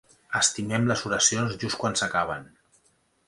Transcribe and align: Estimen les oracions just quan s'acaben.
Estimen 0.37 0.87
les 0.91 1.03
oracions 1.09 1.53
just 1.65 1.79
quan 1.83 1.99
s'acaben. 2.01 2.47